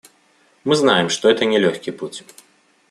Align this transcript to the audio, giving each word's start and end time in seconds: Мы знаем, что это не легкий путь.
Мы 0.63 0.73
знаем, 0.75 1.09
что 1.09 1.29
это 1.29 1.45
не 1.45 1.59
легкий 1.59 1.91
путь. 1.91 2.23